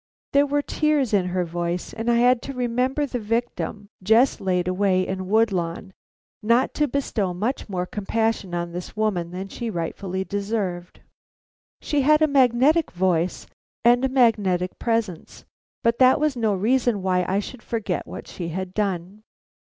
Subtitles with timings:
[0.33, 4.67] There were tears in her voice, and I had to remember the victim just laid
[4.67, 5.93] away in Woodlawn,
[6.41, 11.01] not to bestow much more compassion on this woman than she rightfully deserved.
[11.81, 13.45] She had a magnetic voice
[13.85, 15.45] and a magnetic presence,
[15.83, 19.21] but that was no reason why I should forget what she had done.